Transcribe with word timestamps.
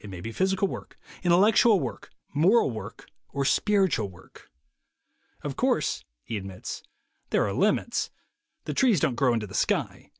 It 0.00 0.10
may 0.10 0.20
be 0.20 0.32
physical 0.32 0.68
work, 0.68 0.98
intellectual 1.22 1.80
work, 1.80 2.10
moral 2.34 2.70
work, 2.70 3.06
or 3.30 3.46
spiritual 3.46 4.10
work. 4.10 4.50
"Of 5.40 5.56
course," 5.56 6.04
he 6.24 6.36
admits, 6.36 6.82
"there 7.30 7.46
are 7.46 7.54
limits: 7.54 8.10
the 8.64 8.74
trees 8.74 9.00
don't 9.00 9.14
grow 9.16 9.32
into 9.32 9.46
the 9.46 9.54
sky. 9.54 10.10